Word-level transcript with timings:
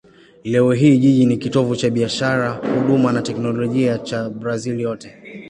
Leo 0.43 0.71
hii 0.73 0.97
jiji 0.97 1.25
ni 1.25 1.37
kitovu 1.37 1.75
cha 1.75 1.89
biashara, 1.89 2.49
huduma 2.51 3.11
na 3.11 3.21
teknolojia 3.21 3.97
cha 3.97 4.29
Brazil 4.29 4.79
yote. 4.81 5.15